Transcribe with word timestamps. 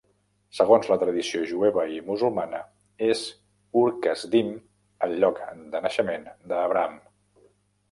Segons 0.59 0.87
la 0.91 0.95
tradició 1.01 1.41
jueva 1.51 1.83
i 1.95 1.99
musulmana, 2.07 2.61
és 3.09 3.21
Ur 3.83 3.85
Kasdim, 4.07 4.51
el 5.09 5.15
lloc 5.23 5.45
de 5.61 5.85
naixement 5.87 6.29
d'Abraham. 6.53 7.01